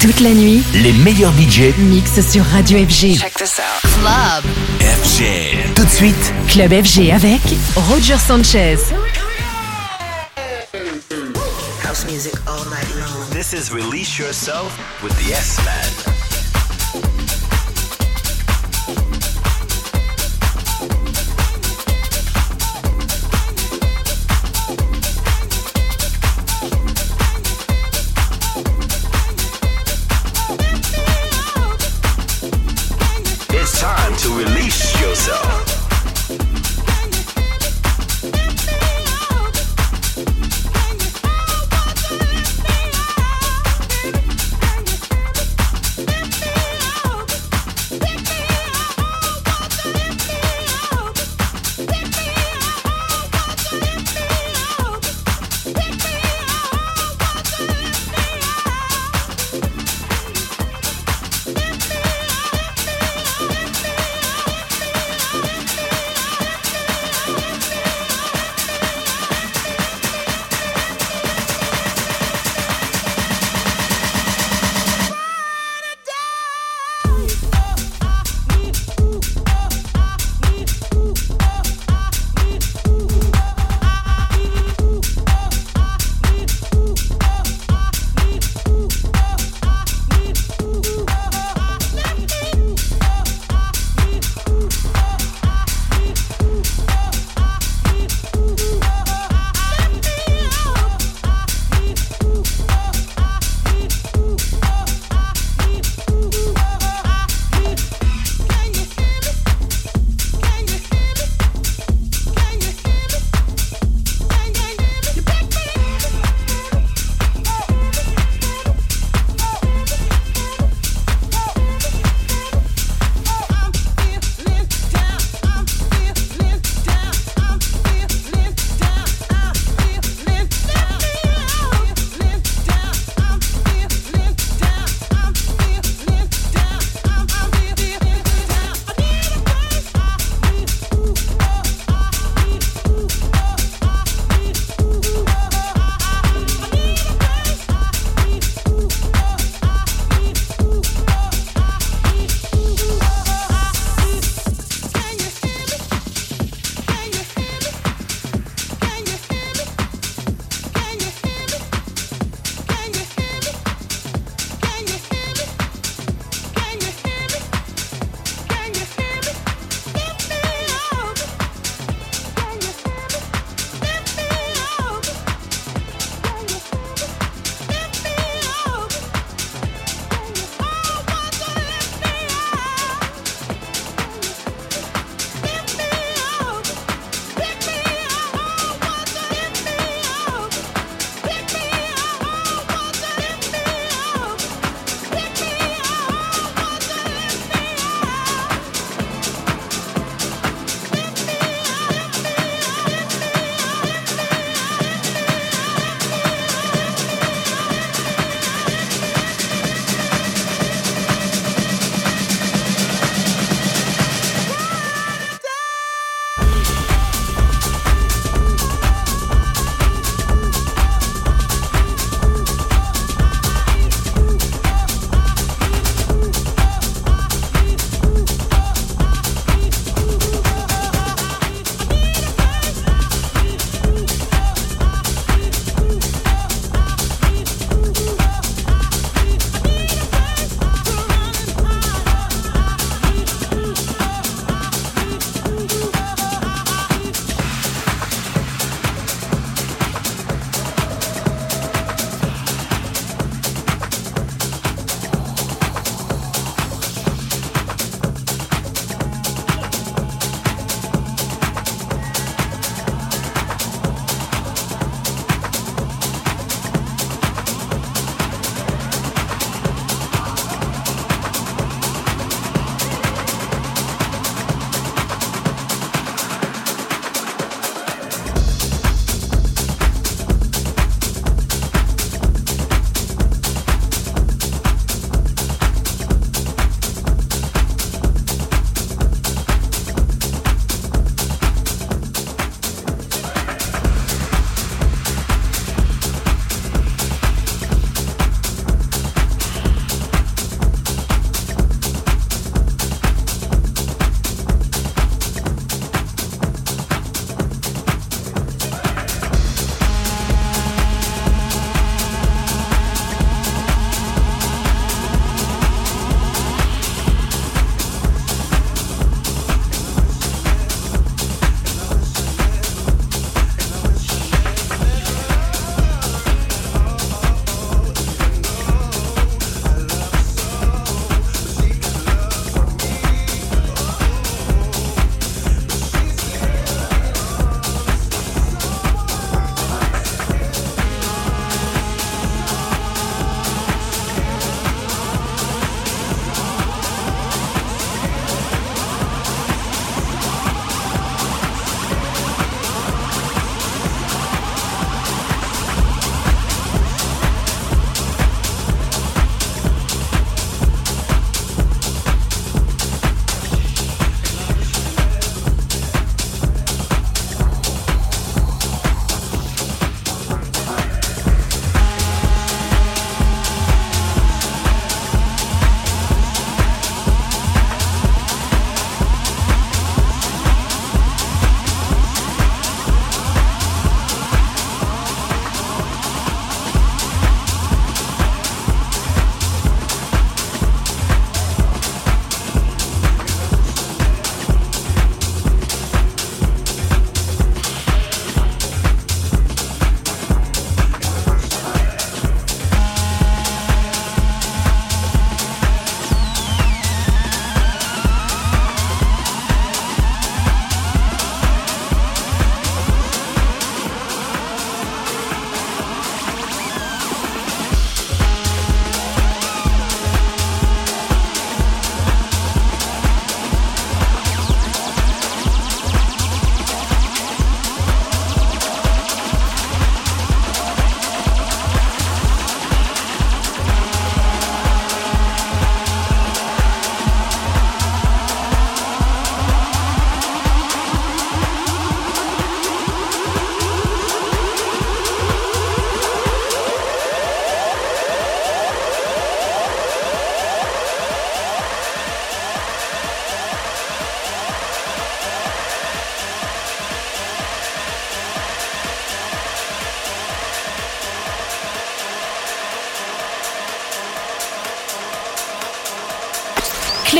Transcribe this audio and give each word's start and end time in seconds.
Toute 0.00 0.20
la 0.20 0.30
nuit, 0.30 0.62
Les 0.74 0.92
meilleurs 0.92 1.32
budgets 1.32 1.74
mix 1.78 2.20
sur 2.20 2.44
Radio 2.44 2.78
FG. 2.78 3.18
Check 3.18 3.34
this 3.34 3.58
out. 3.58 3.90
Club. 4.00 4.44
FG. 4.80 5.74
Tout 5.74 5.84
de 5.84 5.90
suite, 5.90 6.32
Club 6.48 6.72
FG 6.72 7.10
avec 7.10 7.40
Roger 7.74 8.16
Sanchez. 8.16 8.76
House 11.84 12.04
music 12.10 12.32
all 12.46 12.64
night 12.70 12.88
long. 13.00 13.28
this 13.32 13.52
is 13.52 13.72
Release 13.72 14.16
Yourself 14.18 14.70
with 15.02 15.12
the 15.18 15.32
S-Man. 15.32 15.90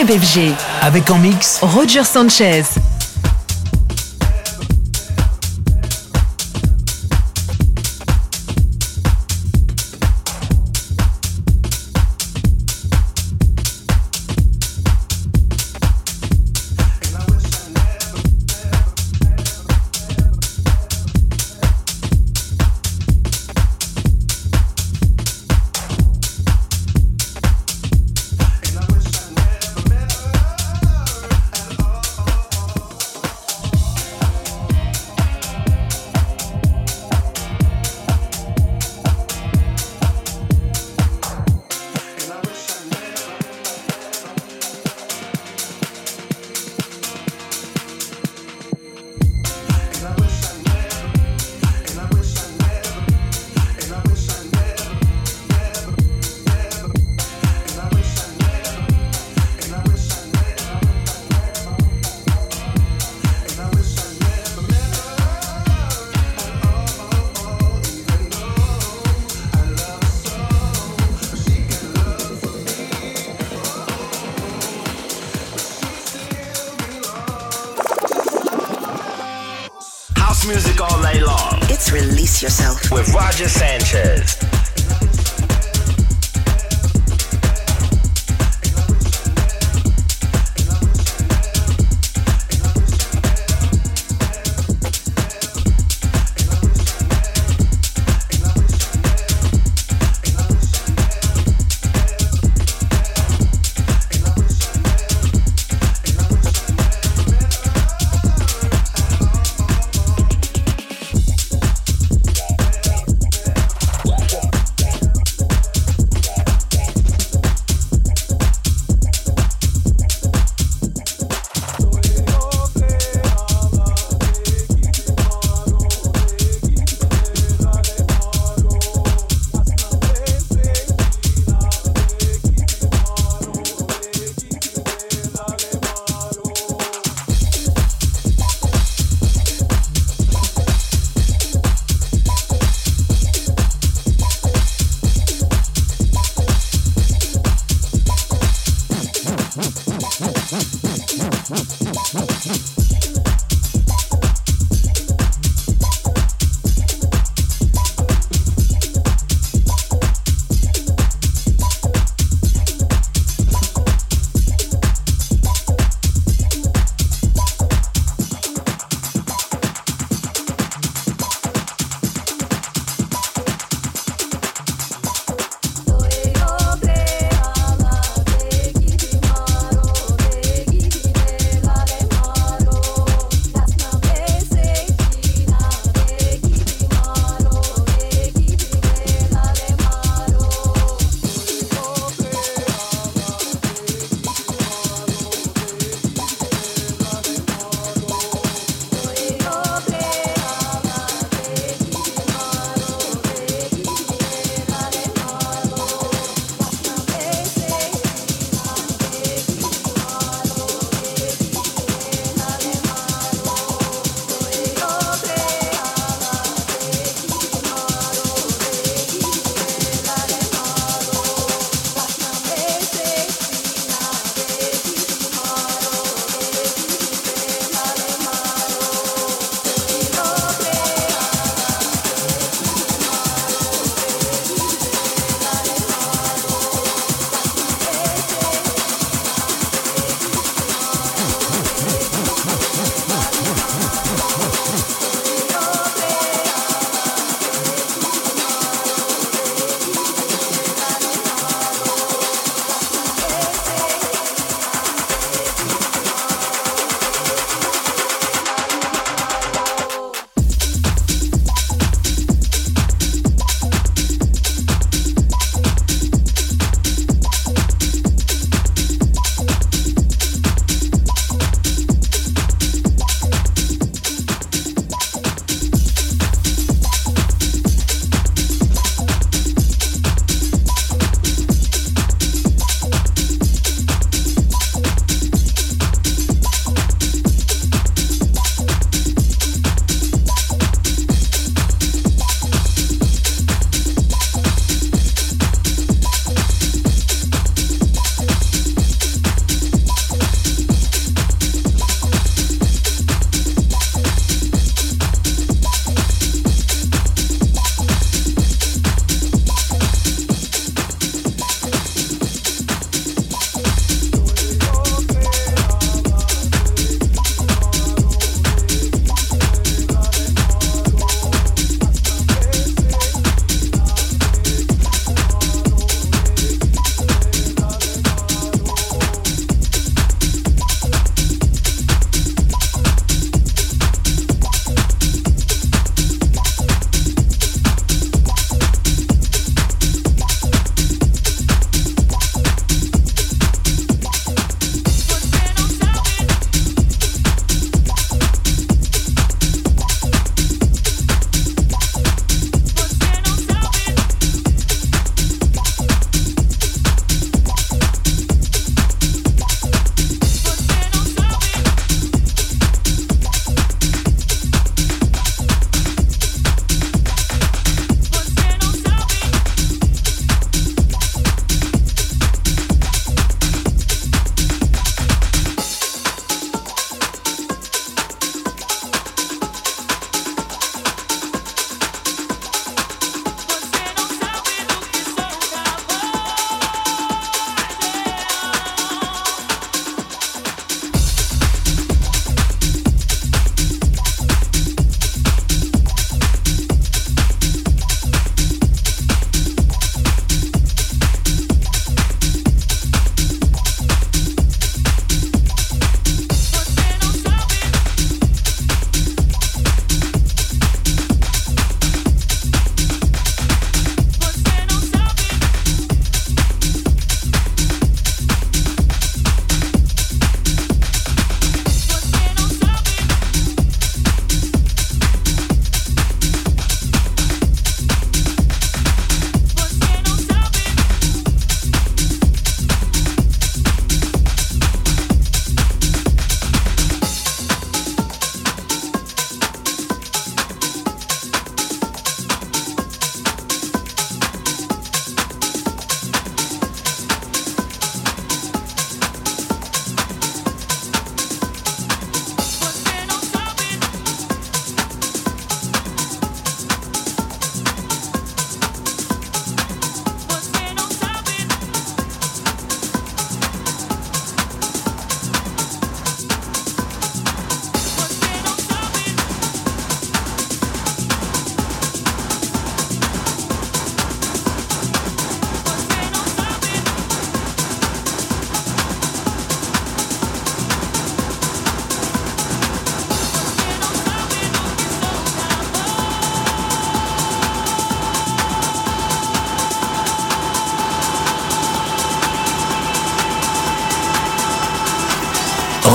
FG. 0.08 0.54
Avec 0.80 1.10
en 1.10 1.18
mix 1.18 1.58
Roger 1.62 2.04
Sanchez. 2.04 2.77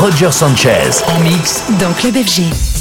Roger 0.04 0.32
Sanchez. 0.34 1.02
En 1.08 1.20
mix 1.22 1.64
dans 1.80 1.94
Club 1.94 2.18
FG. 2.18 2.73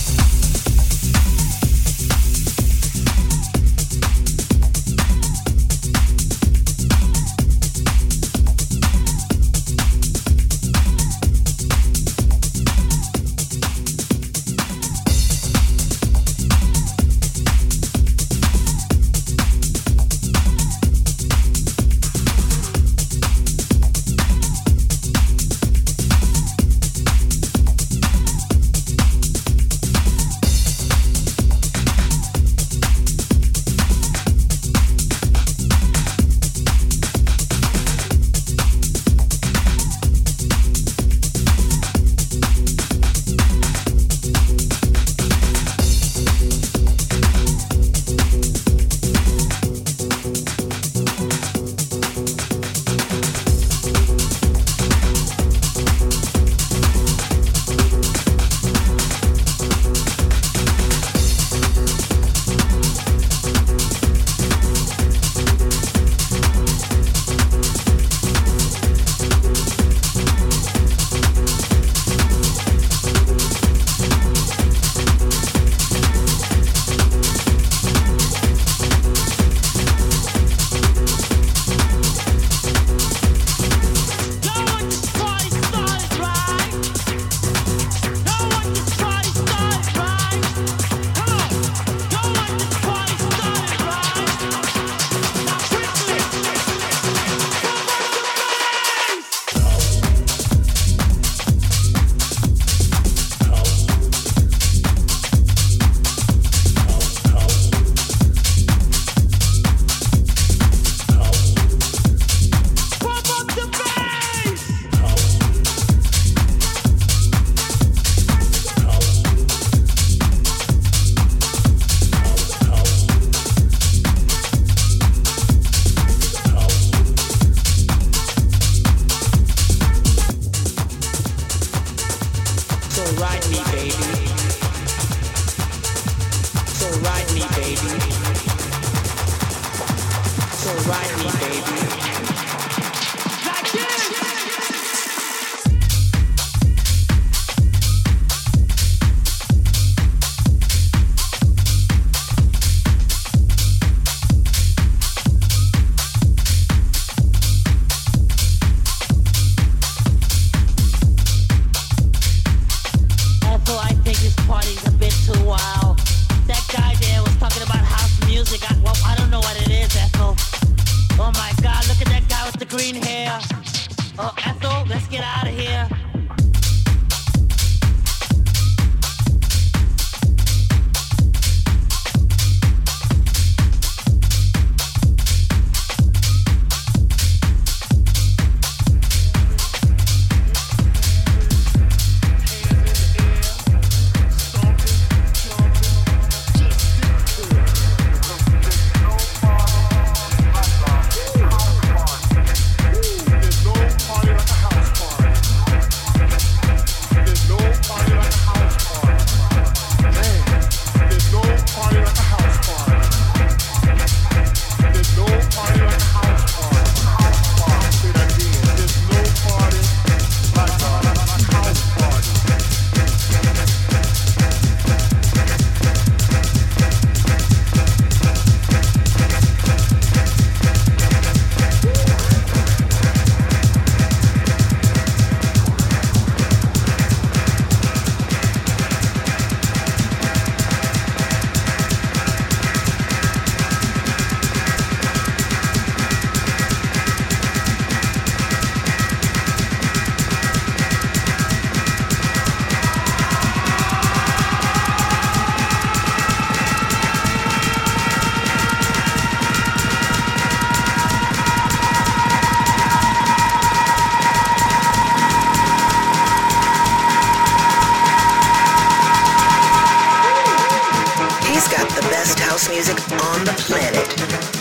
music 272.68 272.98
on 273.12 273.44
the 273.44 273.53
planet. 273.59 274.51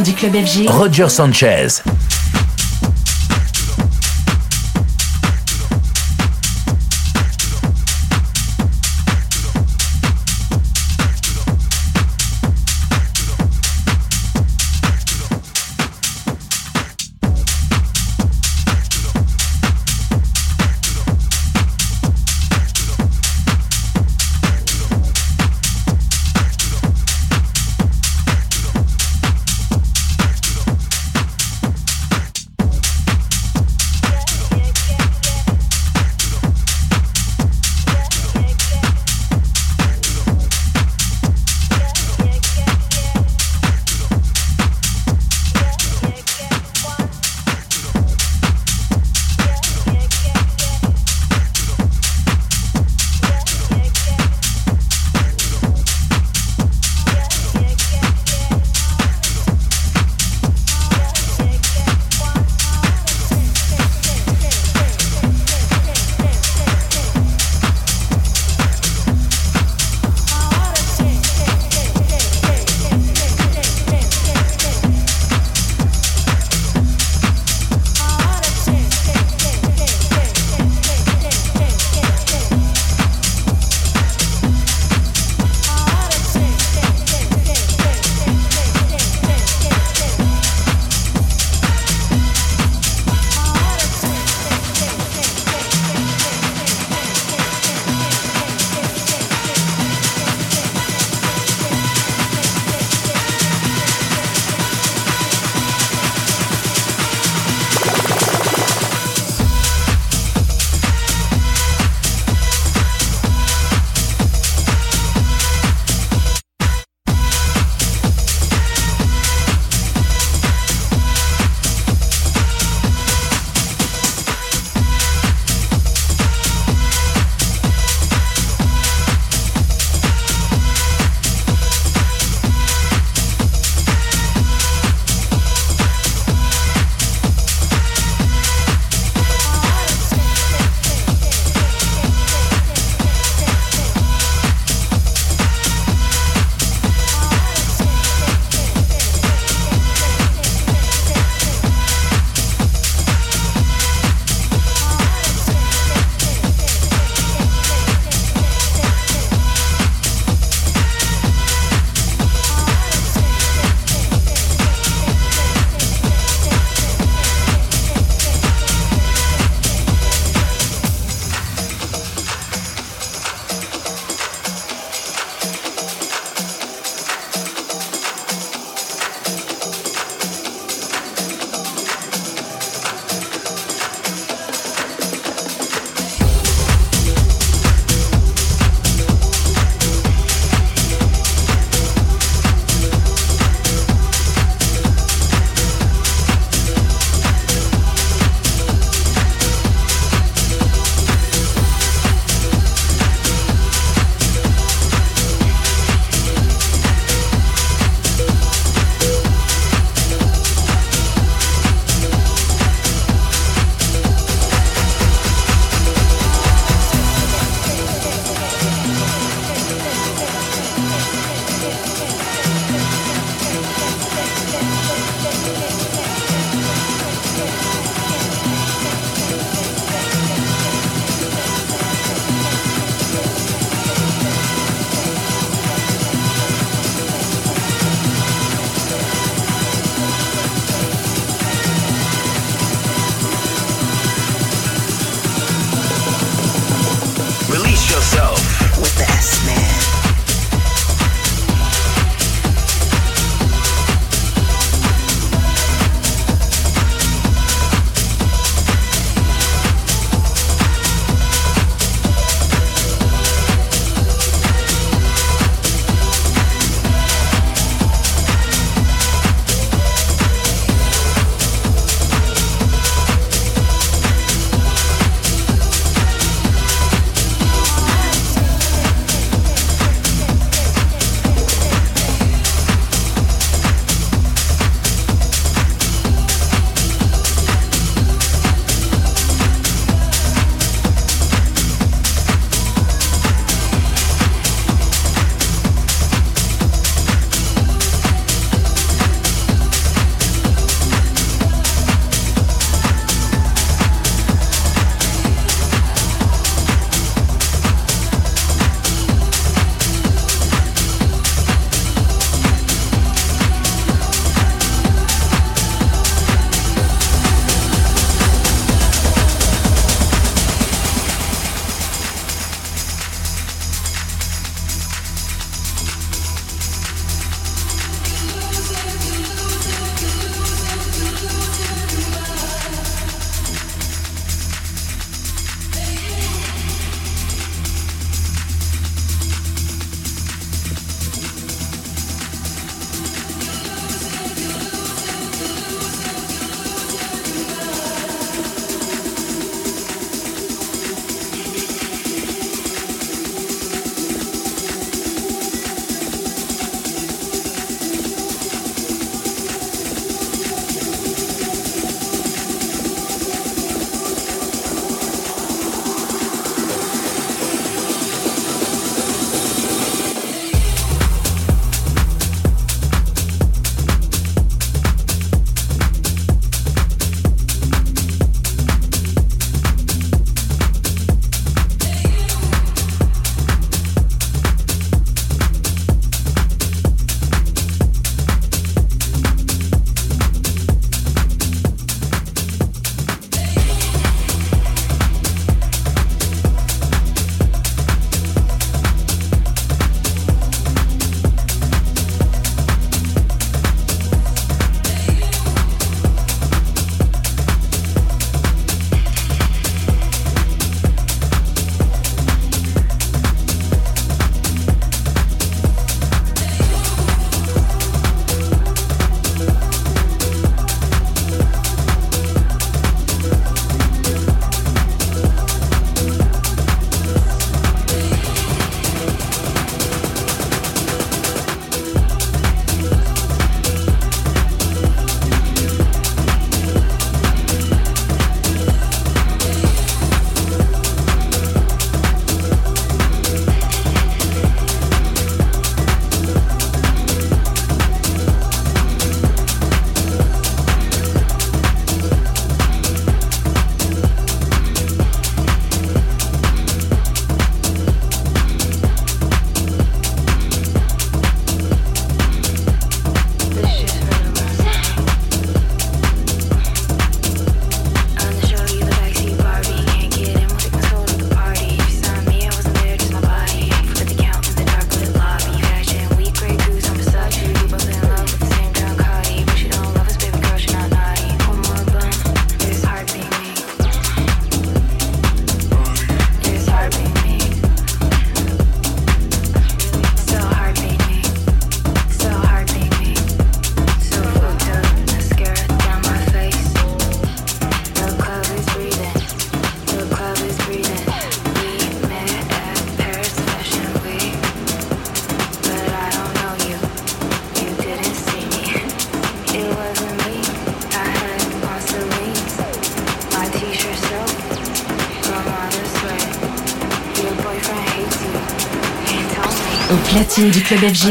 Du 0.00 0.12
club 0.14 0.34
FG. 0.34 0.68
Roger 0.68 1.08
Sanchez. 1.08 1.82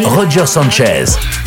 Roger 0.05 0.45
Sanchez. 0.45 1.40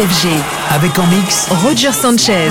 FG. 0.00 0.28
Avec 0.70 0.98
en 0.98 1.06
mix 1.08 1.46
Roger 1.62 1.92
Sanchez. 1.92 2.48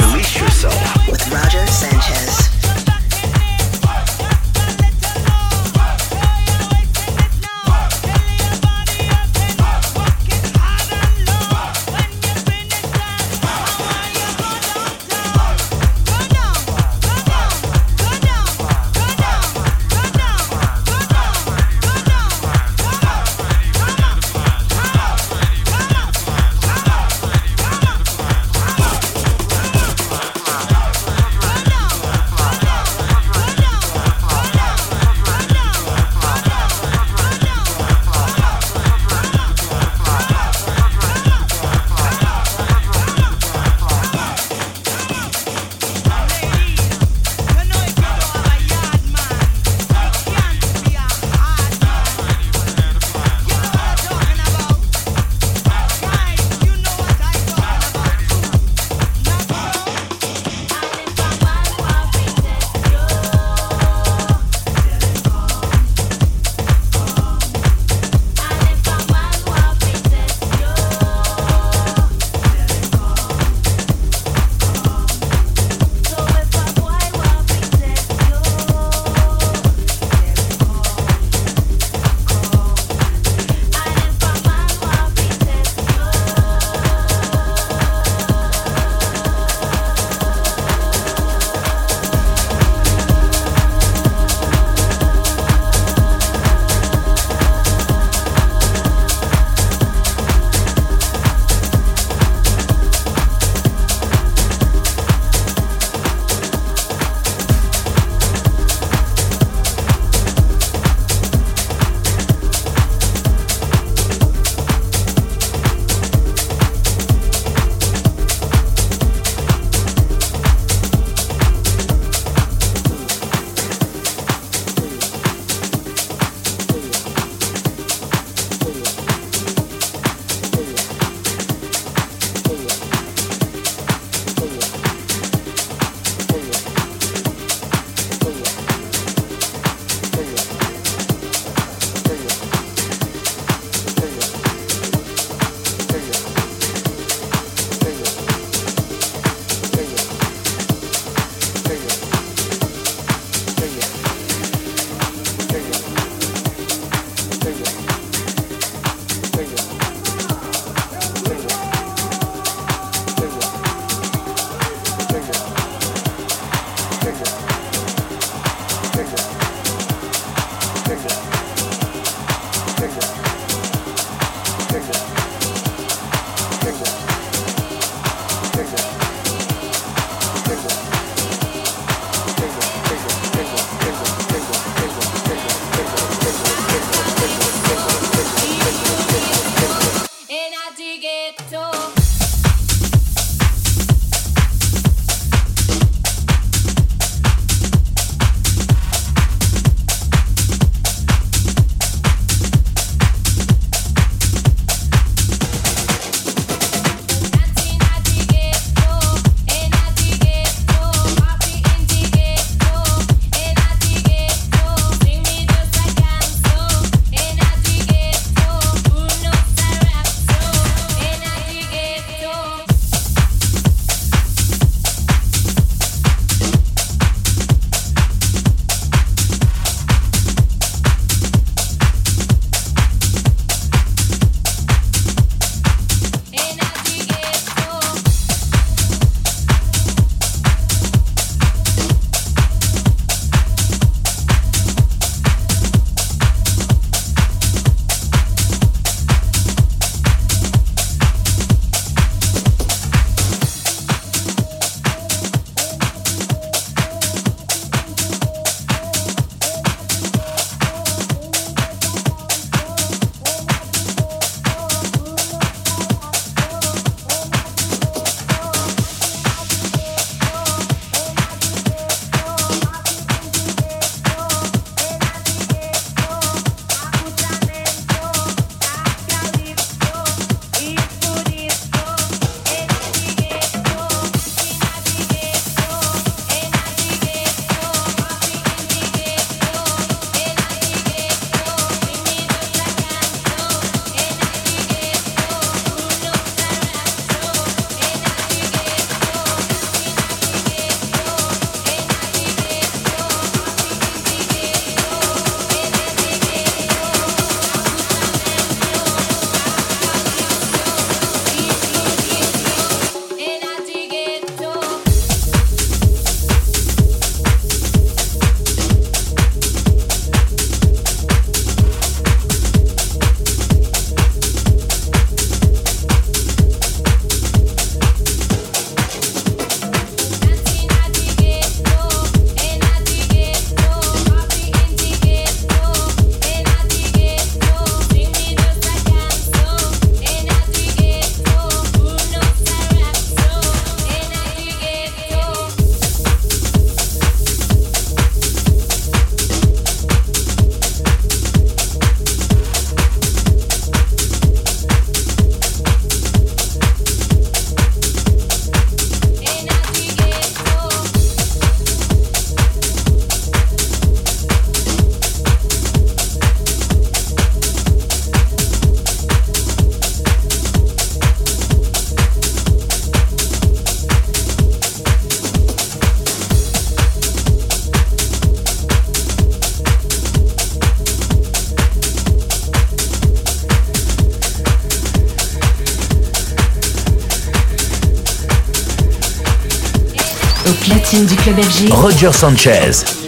Roger 391.72 392.12
Sanchez. 392.12 392.99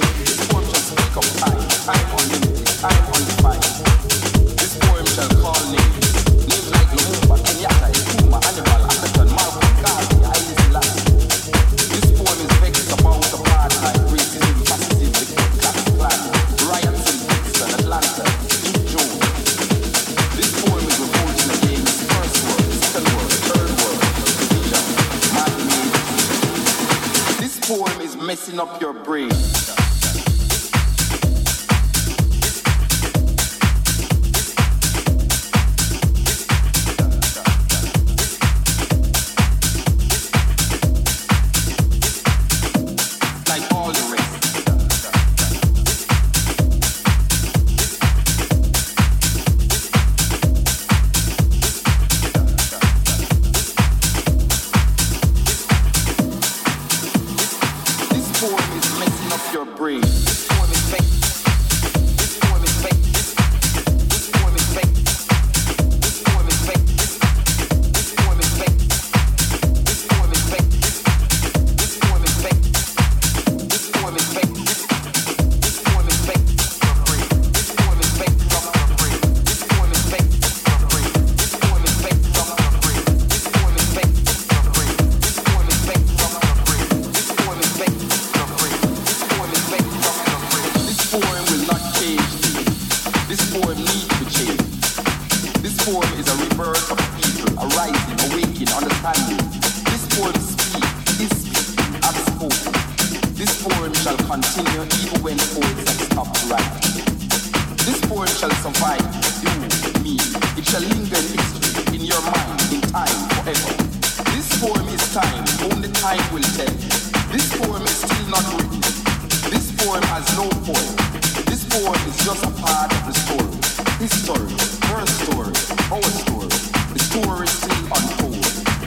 up 28.62 28.80
your 28.80 28.94
brain. 28.94 29.51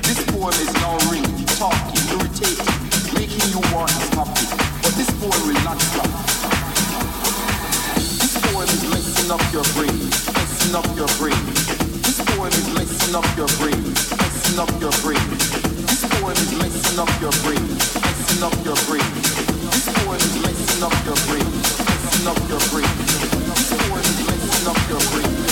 This 0.03 0.21
poem 0.27 0.51
is 0.51 0.73
now 0.75 0.99
making 3.15 3.47
you 3.55 3.63
want 3.71 3.91
to 3.91 4.01
it. 4.35 4.51
But 4.83 4.93
this 4.99 5.11
poem 5.23 5.39
up 9.31 9.41
your 9.53 9.63
brain, 9.75 10.11
up 10.75 10.87
your. 11.19 11.39
This 12.03 12.19
poem 12.27 12.51
is 12.51 12.69
messing 12.75 13.15
up 13.15 13.29
your 13.39 13.49
brain, 13.63 13.83
messing 13.95 14.59
up 14.59 14.71
your 14.83 14.91
brain. 15.05 15.23
This 15.87 16.05
poem 16.19 16.37
is 16.43 16.53
messing 16.59 16.99
up 16.99 17.11
your 17.23 17.33
brain, 17.47 17.63
messing 18.03 18.43
up 18.43 18.55
your 18.67 18.77
brain. 18.87 19.07
This 19.71 19.87
poem 19.95 20.19
is 20.19 20.35
messing 20.43 20.83
up 20.83 20.99
your 21.07 21.19
brain, 21.31 21.47
messing 21.87 22.27
up 22.27 22.39
your 22.51 22.63
brain. 22.75 22.93
This 23.55 23.71
poem 23.79 24.03
is 24.03 24.19
messing 24.27 24.67
up 24.67 24.79
your 24.91 25.01
brain. 25.15 25.44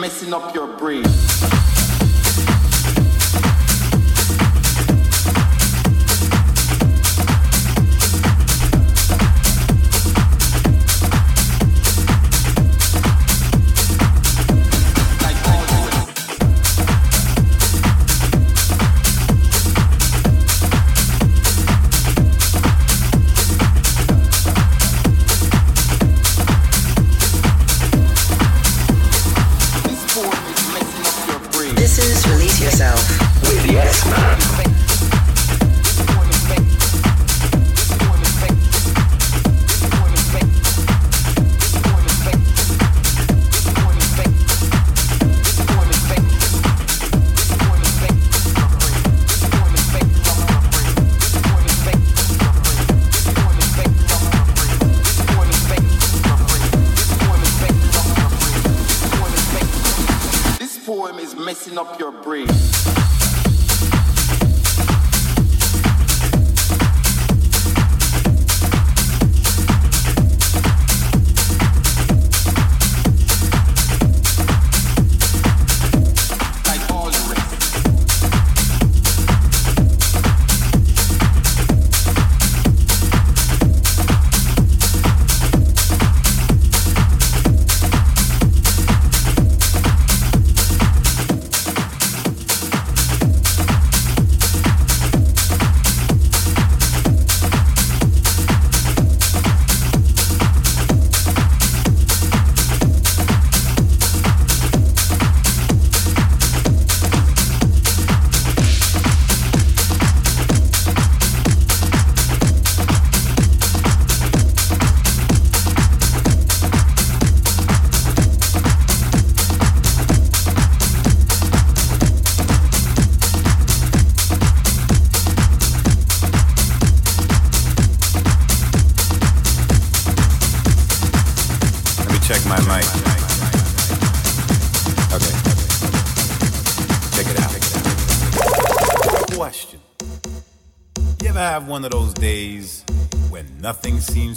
messing 0.00 0.32
up 0.32 0.54
your 0.54 0.66
brain. 0.78 1.04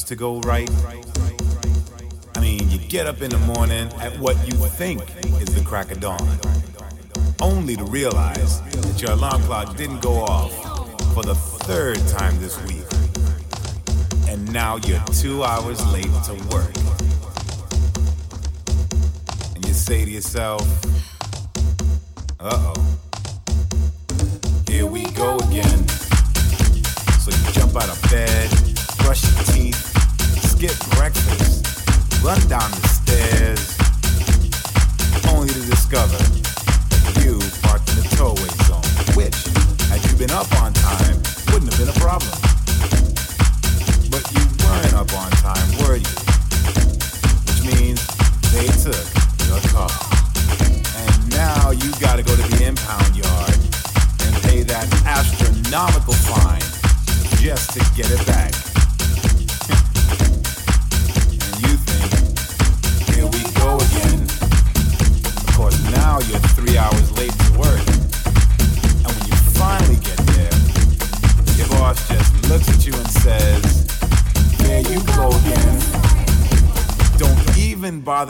seems 0.03 0.09
to 0.09 0.15
go 0.15 0.41
right. 0.41 0.69
I 2.35 2.39
mean, 2.41 2.69
you 2.69 2.77
get 2.77 3.07
up 3.07 3.21
in 3.21 3.29
the 3.29 3.37
morning 3.37 3.87
at 4.01 4.17
what 4.19 4.35
you 4.45 4.53
think 4.67 5.01
is 5.41 5.55
the 5.55 5.63
crack 5.65 5.91
of 5.91 6.01
dawn, 6.01 6.39
only 7.41 7.77
to 7.77 7.85
realize 7.85 8.61
that 8.81 9.01
your 9.01 9.11
alarm 9.11 9.41
clock 9.43 9.77
didn't 9.77 10.01
go 10.01 10.23
off 10.23 10.53
for 11.13 11.23
the 11.23 11.35
third 11.35 11.99
time 12.07 12.37
this 12.41 12.61
week. 12.63 12.83
And 14.27 14.51
now 14.51 14.77
you're 14.77 15.03
two 15.21 15.43
hours 15.43 15.79
late 15.93 16.11
to 16.25 16.33
work. 16.51 16.75
And 19.55 19.65
you 19.65 19.73
say 19.73 20.03
to 20.03 20.11
yourself, 20.11 20.63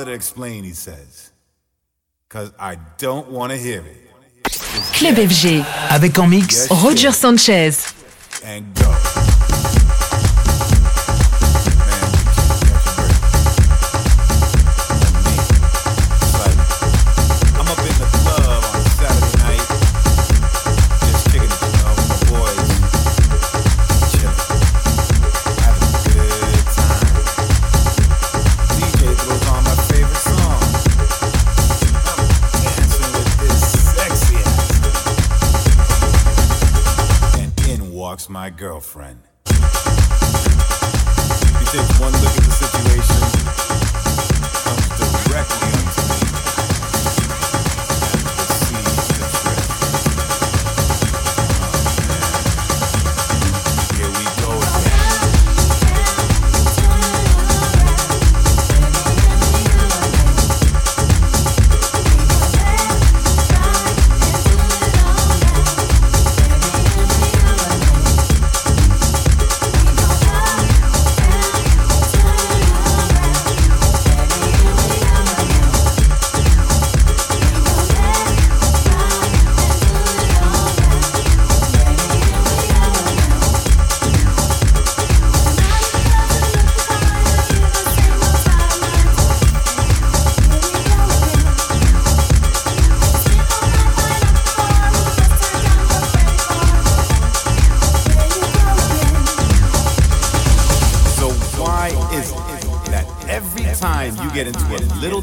to 0.06 0.14
explain, 0.14 0.64
he 0.64 0.74
says. 0.74 1.32
Cause 2.30 2.52
I 2.60 2.78
don't 2.98 3.30
want 3.30 3.52
to 3.52 3.58
hear 3.58 3.84
it. 3.86 4.04
Club 4.94 5.16
FG. 5.16 5.64
Avec 5.90 6.18
en 6.18 6.28
mix, 6.28 6.68
Roger 6.70 7.12
Sanchez. 7.12 7.94
girlfriend. 38.64 39.33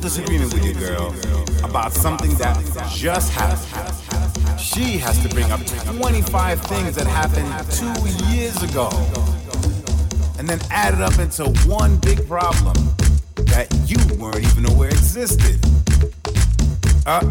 disagreement 0.00 0.52
with 0.54 0.64
your 0.64 0.74
girl 0.74 1.14
about 1.62 1.92
something 1.92 2.34
that 2.36 2.56
just 2.90 3.32
happened. 3.32 4.58
She 4.58 4.98
has 4.98 5.22
to 5.22 5.28
bring 5.28 5.50
up 5.52 5.60
25 5.66 6.60
things 6.62 6.96
that 6.96 7.06
happened 7.06 7.48
two 7.70 7.92
years 8.34 8.62
ago 8.62 8.88
and 10.38 10.48
then 10.48 10.58
add 10.70 10.94
it 10.94 11.00
up 11.00 11.18
into 11.18 11.44
one 11.68 11.98
big 11.98 12.26
problem 12.26 12.74
that 13.36 13.68
you 13.86 13.98
weren't 14.16 14.40
even 14.40 14.66
aware 14.66 14.88
existed. 14.88 15.60
Uh, 17.06 17.28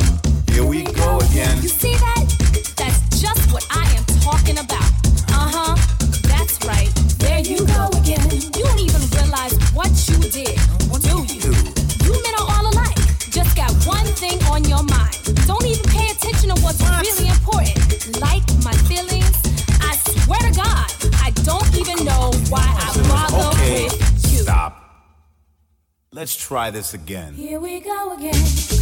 here 0.52 0.64
we 0.64 0.84
go 0.84 1.18
again. 1.20 1.62
You 1.62 1.70
see 1.70 1.96
that? 1.96 2.49
try 26.50 26.72
this 26.72 26.96
again. 26.96 27.32
Here 27.36 27.60
we 27.60 27.80
go 27.80 28.16
again. 28.18 28.79